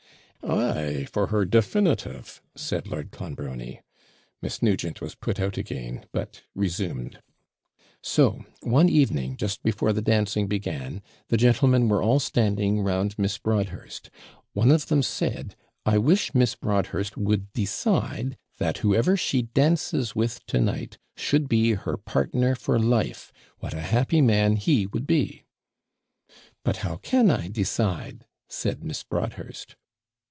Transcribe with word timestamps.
'Ay, 0.43 1.05
for 1.13 1.27
her 1.27 1.45
definitive!' 1.45 2.41
said 2.55 2.87
Lord 2.87 3.11
Clonbrony. 3.11 3.81
Miss 4.41 4.59
Nugent 4.63 4.99
was 4.99 5.13
put 5.13 5.39
out 5.39 5.55
again, 5.55 6.07
but 6.11 6.41
resumed 6.55 7.21
'So 8.01 8.43
one 8.61 8.89
evening, 8.89 9.37
just 9.37 9.61
before 9.61 9.93
the 9.93 10.01
dancing 10.01 10.47
began, 10.47 11.03
the 11.27 11.37
gentlemen 11.37 11.87
were 11.87 12.01
all 12.01 12.19
standing 12.19 12.81
round 12.81 13.19
Miss 13.19 13.37
Broadhurst; 13.37 14.09
one 14.53 14.71
of 14.71 14.87
them 14.87 15.03
said, 15.03 15.55
"I 15.85 15.99
wish 15.99 16.33
Miss 16.33 16.55
Broadhurst 16.55 17.15
would 17.17 17.53
decide 17.53 18.35
that 18.57 18.79
whoever 18.79 19.15
she 19.15 19.43
dances 19.43 20.15
with 20.15 20.43
to 20.47 20.59
night 20.59 20.97
should 21.15 21.47
be 21.47 21.73
her 21.73 21.97
partner 21.97 22.55
for 22.55 22.79
life; 22.79 23.31
what 23.59 23.75
a 23.75 23.81
happy 23.81 24.21
man 24.21 24.55
he 24.55 24.87
would 24.87 25.05
be!" 25.05 25.43
'"But 26.63 26.77
how 26.77 26.95
can 26.95 27.29
I 27.29 27.47
decide?" 27.47 28.25
said 28.49 28.83
Miss 28.83 29.03
Broadhurst. 29.03 29.75